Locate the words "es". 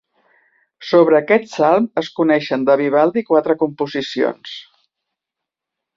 2.03-2.09